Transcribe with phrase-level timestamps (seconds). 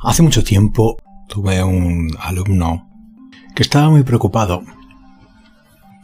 [0.00, 0.96] Hace mucho tiempo
[1.28, 2.88] tuve un alumno
[3.54, 4.62] que estaba muy preocupado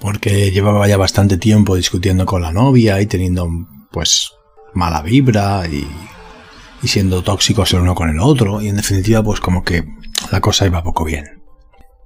[0.01, 3.49] porque llevaba ya bastante tiempo discutiendo con la novia y teniendo
[3.93, 4.33] pues
[4.75, 5.87] mala vibra y,
[6.83, 9.85] y siendo tóxicos el uno con el otro y en definitiva pues como que
[10.31, 11.43] la cosa iba poco bien.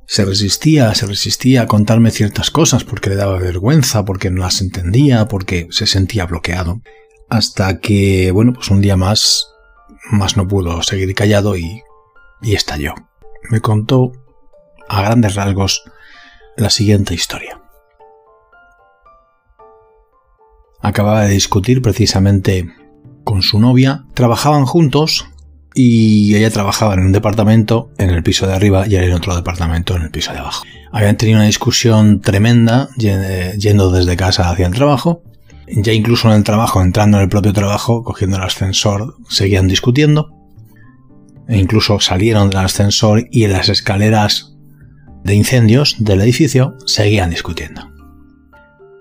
[0.06, 4.60] Se resistía, se resistía a contarme ciertas cosas porque le daba vergüenza, porque no las
[4.60, 6.80] entendía, porque se sentía bloqueado.
[7.28, 9.48] Hasta que, bueno, pues un día más,
[10.10, 11.82] más no pudo seguir callado y,
[12.42, 12.94] y estalló.
[13.50, 14.12] Me contó,
[14.88, 15.84] a grandes rasgos,
[16.56, 17.60] la siguiente historia.
[20.80, 22.68] Acababa de discutir precisamente
[23.24, 25.26] con su novia, trabajaban juntos
[25.74, 29.34] y ella trabajaba en un departamento en el piso de arriba y él en otro
[29.34, 30.64] departamento en el piso de abajo.
[30.92, 35.22] Habían tenido una discusión tremenda yendo desde casa hacia el trabajo
[35.68, 40.35] ya incluso en el trabajo, entrando en el propio trabajo, cogiendo el ascensor, seguían discutiendo.
[41.48, 44.56] E incluso salieron del ascensor y en las escaleras
[45.24, 47.90] de incendios del edificio seguían discutiendo.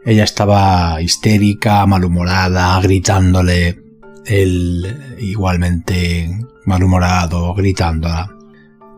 [0.06, 3.80] Ella estaba histérica, malhumorada, gritándole,
[4.26, 6.30] él igualmente
[6.66, 8.30] malhumorado, gritándola.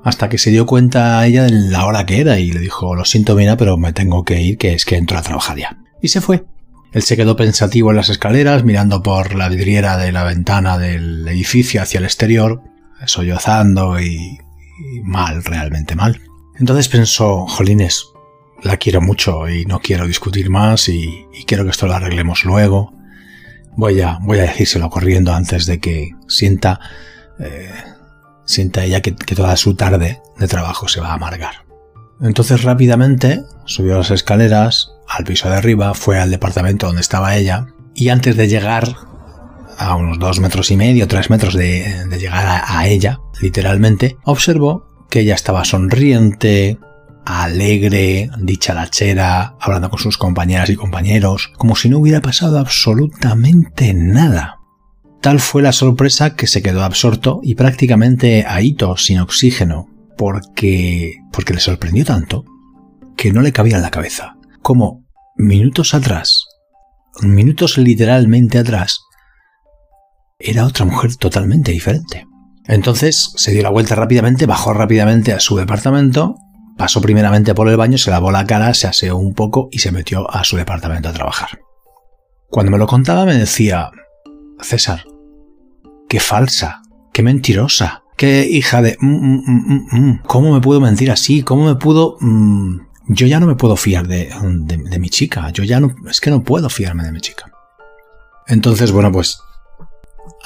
[0.03, 3.06] Hasta que se dio cuenta ella de la hora que era y le dijo, lo
[3.06, 5.78] siento mira, pero me tengo que ir, que es que entro a trabajar ya.
[6.02, 6.45] Y se fue.
[6.94, 11.28] Él se quedó pensativo en las escaleras, mirando por la vidriera de la ventana del
[11.28, 12.62] edificio hacia el exterior,
[13.06, 14.40] sollozando y,
[15.03, 16.22] mal, realmente mal.
[16.59, 18.06] Entonces pensó, Jolines,
[18.64, 22.94] la quiero mucho y no quiero discutir más y, quiero que esto lo arreglemos luego.
[23.75, 26.80] Voy a, voy a decírselo corriendo antes de que sienta,
[27.40, 27.72] eh,
[28.45, 31.68] sienta ella que toda su tarde de trabajo se va a amargar.
[32.22, 37.68] Entonces rápidamente subió las escaleras al piso de arriba, fue al departamento donde estaba ella
[37.94, 38.95] y antes de llegar
[39.78, 45.22] a unos dos metros y medio, tres metros de, llegar a, ella, literalmente, observó que
[45.22, 46.78] ella estaba sonriente,
[47.25, 54.57] alegre, dicharachera, hablando con sus compañeras y compañeros, como si no hubiera pasado absolutamente nada.
[55.22, 61.53] Tal fue la sorpresa que se quedó absorto y prácticamente ahito, sin oxígeno, porque, porque
[61.53, 62.46] le sorprendió tanto
[63.16, 64.38] que no le cabía en la cabeza.
[64.62, 66.46] Como minutos atrás,
[67.22, 69.01] minutos literalmente atrás,
[70.40, 72.28] era otra mujer totalmente diferente.
[72.66, 76.36] Entonces se dio la vuelta rápidamente, bajó rápidamente a su departamento,
[76.78, 79.92] pasó primeramente por el baño, se lavó la cara, se aseó un poco y se
[79.92, 81.59] metió a su departamento a trabajar.
[82.50, 83.90] Cuando me lo contaba me decía,
[84.62, 85.06] César,
[86.09, 86.81] qué falsa,
[87.14, 88.98] qué mentirosa, qué hija de...
[89.00, 91.42] Mm, mm, mm, ¿Cómo me puedo mentir así?
[91.42, 92.18] ¿Cómo me puedo...
[93.08, 95.50] yo ya no me puedo fiar de, de, mi chica.
[95.52, 95.96] Yo ya no...
[96.09, 97.52] Es que no puedo fiarme de mi chica.
[98.48, 99.40] Entonces, bueno, pues...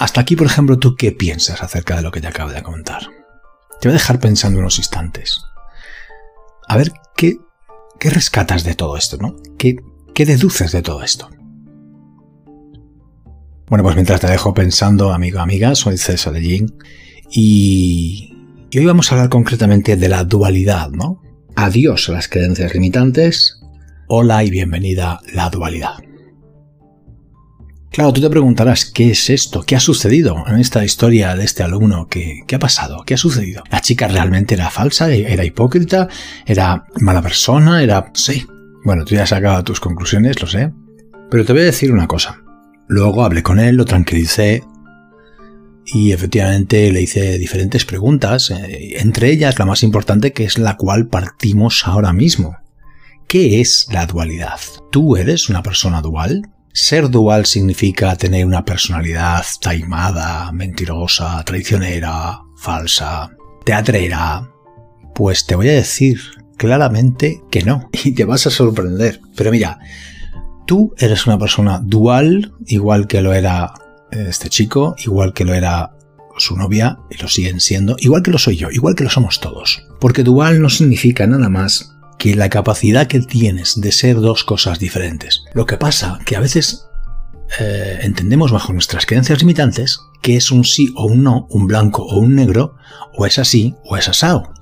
[0.02, 3.04] Hasta aquí, por ejemplo, ¿tú qué piensas acerca de lo que te acabo de comentar?
[3.80, 5.44] Te voy a dejar pensando unos instantes.
[6.68, 7.38] A ver, ¿qué,
[8.00, 9.36] qué rescatas de todo esto, no?
[9.60, 9.76] ¿Qué,
[10.16, 11.30] ¿Qué deduces de todo esto?
[13.68, 16.74] Bueno, pues mientras te dejo pensando, amigo, amiga, soy César de Jin
[17.30, 18.34] y,
[18.76, 21.22] hoy vamos a hablar concretamente de la dualidad, ¿no?
[21.56, 23.62] Adiós a las creencias limitantes.
[24.08, 25.94] Hola y bienvenida la dualidad.
[27.92, 29.64] Claro, tú te preguntarás, ¿qué es esto?
[29.64, 32.08] ¿Qué ha sucedido en esta historia de este alumno?
[32.08, 33.04] ¿Qué, ¿Qué, ha pasado?
[33.06, 33.64] ¿Qué ha sucedido?
[33.70, 35.12] ¿La chica realmente era falsa?
[35.12, 36.08] ¿Era hipócrita?
[36.46, 37.84] ¿Era mala persona?
[37.84, 38.10] ¿Era...?
[38.14, 38.48] Sí.
[38.86, 40.72] Bueno, tú ya has sacado tus conclusiones, lo sé.
[41.30, 42.42] Pero te voy a decir una cosa.
[42.88, 44.64] Luego hablé con él, lo tranquilicé,
[45.86, 50.78] y efectivamente le hice diferentes preguntas, eh, entre ellas la más importante que es la
[50.78, 52.56] cual partimos ahora mismo.
[53.28, 54.60] ¿Qué es la dualidad?
[54.92, 56.44] ¿Tú eres una persona dual?
[56.74, 63.30] Ser dual significa tener una personalidad taimada, mentirosa, traicionera, falsa,
[63.66, 64.50] teatrera.
[65.14, 66.20] Pues te voy a decir
[66.58, 69.20] claramente que no, y te vas a sorprender.
[69.36, 69.80] Pero mira,
[70.66, 73.74] tú eres una persona dual, igual que lo era
[74.12, 75.92] este chico, igual que lo era
[76.38, 79.42] su novia, y lo siguen siendo, igual que lo soy yo, igual que lo somos
[79.42, 79.86] todos.
[80.00, 84.78] Porque dual no significa nada más que la capacidad que tienes de ser dos cosas
[84.78, 85.44] diferentes.
[85.56, 86.86] Lo que pasa que a veces
[87.60, 92.04] eh, entendemos bajo nuestras creencias limitantes que es un sí o un no, un blanco
[92.04, 92.76] o un negro,
[93.16, 94.54] o es así o es asado.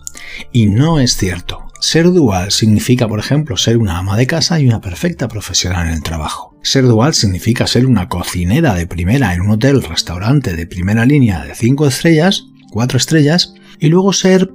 [0.53, 1.65] Y no es cierto.
[1.81, 5.95] Ser dual significa, por ejemplo, ser una ama de casa y una perfecta profesional en
[5.95, 6.57] el trabajo.
[6.63, 11.43] Ser dual significa ser una cocinera de primera en un hotel, restaurante de primera línea
[11.43, 14.49] de 5 estrellas, 4 estrellas, y luego ser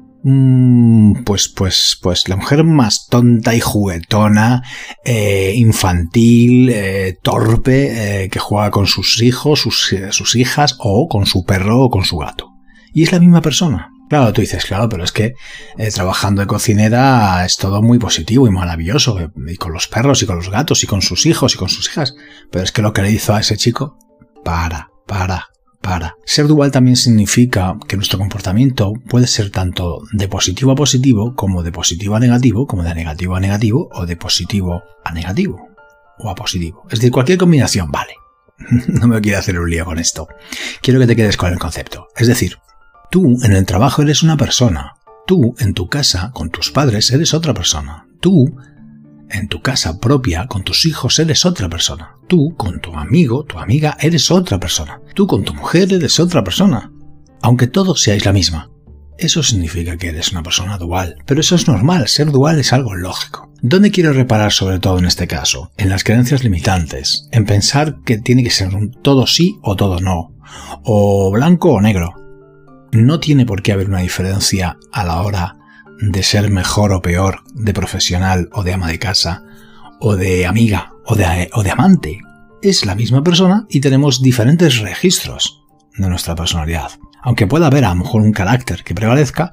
[1.25, 4.63] pues, pues, pues la mujer más tonta y juguetona,
[5.05, 11.27] eh, infantil, eh, torpe, eh, que juega con sus hijos, sus, sus hijas, o con
[11.27, 12.51] su perro o con su gato.
[12.93, 13.91] Y es la misma persona.
[14.09, 15.35] Claro, tú dices, claro, pero es que
[15.79, 20.23] eh, trabajando de cocinera es todo muy positivo y maravilloso, eh, y con los perros
[20.23, 22.15] y con los gatos y con sus hijos y con sus hijas.
[22.51, 23.99] Pero es que lo que le hizo a ese chico,
[24.45, 25.47] para, para,
[25.85, 26.17] para.
[26.25, 31.63] Ser dual también significa que nuestro comportamiento puede ser tanto de positivo a positivo, como
[31.63, 35.69] de positivo a negativo, como de negativo a negativo, o de positivo a negativo,
[36.19, 36.83] o a positivo.
[36.87, 38.15] Es decir, cualquier combinación vale.
[38.89, 40.27] no me quiero hacer un lío con esto.
[40.81, 42.09] Quiero que te quedes con el concepto.
[42.17, 42.59] Es decir,
[43.15, 44.97] Tú en el trabajo eres una persona.
[45.25, 48.09] Tú en tu casa con tus padres eres otra persona.
[48.19, 48.57] Tú
[49.35, 52.17] en tu casa propia con tus hijos eres otra persona.
[52.29, 55.01] Tú con tu amigo, tu amiga eres otra persona.
[55.15, 56.93] Tú con tu mujer eres otra persona.
[57.43, 58.71] Aunque todos seáis la misma.
[59.19, 61.17] Eso significa que eres una persona dual.
[61.27, 63.53] Pero eso es normal, ser dual es algo lógico.
[63.61, 65.71] ¿Dónde quiero reparar sobre todo en este caso?
[65.77, 68.71] En las creencias limitantes, en pensar que tiene que ser
[69.03, 70.35] todo sí o todo no,
[70.85, 72.15] o blanco o negro
[72.93, 75.57] no tiene por qué haber una diferencia a la hora
[76.01, 79.45] de ser mejor o peor, de profesional o de ama de casa,
[80.01, 82.21] o de amiga o de, o de amante.
[82.63, 85.63] Es la misma persona y tenemos diferentes registros
[85.97, 86.93] de nuestra personalidad.
[87.23, 89.53] Aunque pueda haber a lo mejor un carácter que prevalezca,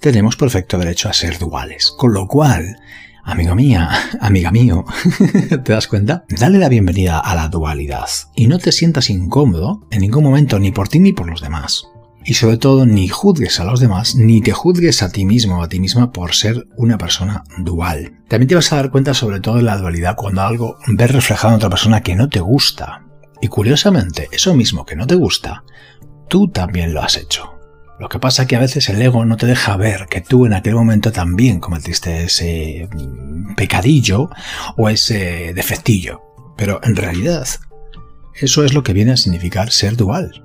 [0.00, 1.92] tenemos perfecto derecho a ser duales.
[1.96, 2.76] Con lo cual,
[3.24, 3.90] amigo mía,
[4.20, 4.84] amiga mío,
[5.64, 6.24] ¿te das cuenta?
[6.28, 10.72] Dale la bienvenida a la dualidad y no te sientas incómodo en ningún momento ni
[10.72, 11.86] por ti ni por los demás.
[12.26, 15.62] Y sobre todo, ni juzgues a los demás, ni te juzgues a ti mismo o
[15.62, 18.22] a ti misma por ser una persona dual.
[18.28, 21.52] También te vas a dar cuenta sobre todo de la dualidad cuando algo ves reflejado
[21.52, 23.04] en otra persona que no te gusta.
[23.42, 25.64] Y curiosamente, eso mismo que no te gusta,
[26.28, 27.58] tú también lo has hecho.
[28.00, 30.46] Lo que pasa es que a veces el ego no te deja ver que tú
[30.46, 34.30] en aquel momento también cometiste ese mm, pecadillo
[34.78, 36.22] o ese defectillo.
[36.56, 37.46] Pero en realidad,
[38.34, 40.44] eso es lo que viene a significar ser dual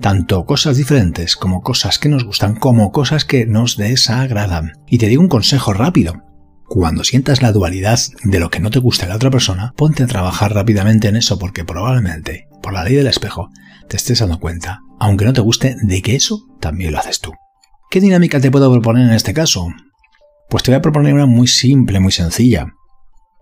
[0.00, 4.72] tanto cosas diferentes como cosas que nos gustan como cosas que nos desagradan.
[4.86, 6.22] Y te digo un consejo rápido.
[6.64, 10.02] Cuando sientas la dualidad de lo que no te gusta de la otra persona, ponte
[10.02, 13.50] a trabajar rápidamente en eso porque probablemente, por la ley del espejo,
[13.88, 17.32] te estés dando cuenta, aunque no te guste, de que eso también lo haces tú.
[17.90, 19.68] ¿Qué dinámica te puedo proponer en este caso?
[20.48, 22.72] Pues te voy a proponer una muy simple, muy sencilla.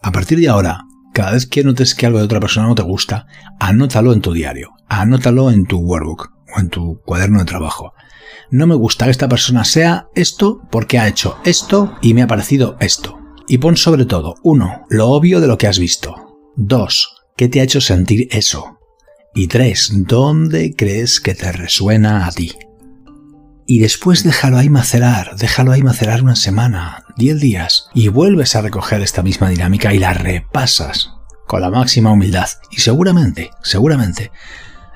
[0.02, 0.80] A partir de ahora,
[1.12, 3.26] cada vez que notes que algo de otra persona no te gusta,
[3.60, 7.94] anótalo en tu diario, anótalo en tu workbook o en tu cuaderno de trabajo.
[8.50, 12.26] No me gusta que esta persona sea esto porque ha hecho esto y me ha
[12.26, 13.18] parecido esto.
[13.46, 16.38] Y pon sobre todo, uno, lo obvio de lo que has visto.
[16.56, 18.78] Dos, ¿qué te ha hecho sentir eso?
[19.34, 22.52] Y tres, ¿dónde crees que te resuena a ti?
[23.66, 28.62] Y después déjalo ahí macerar, déjalo ahí macerar una semana, diez días, y vuelves a
[28.62, 31.10] recoger esta misma dinámica y la repasas
[31.46, 32.48] con la máxima humildad.
[32.72, 34.32] Y seguramente, seguramente,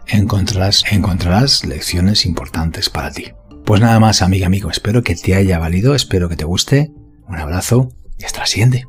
[0.06, 3.32] encontrarás, encontrarás lecciones importantes para ti.
[3.64, 6.92] Pues nada más, amiga, amigo, espero que te haya valido, espero que te guste.
[7.26, 8.86] Un abrazo y hasta la siguiente.